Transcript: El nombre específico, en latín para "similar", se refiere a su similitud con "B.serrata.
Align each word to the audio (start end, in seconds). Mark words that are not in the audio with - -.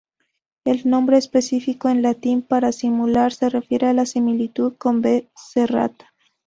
El 0.65 0.89
nombre 0.89 1.17
específico, 1.19 1.87
en 1.87 2.01
latín 2.01 2.41
para 2.41 2.71
"similar", 2.71 3.33
se 3.33 3.49
refiere 3.49 3.87
a 3.87 3.99
su 4.03 4.13
similitud 4.13 4.73
con 4.75 4.99
"B.serrata. 5.03 6.07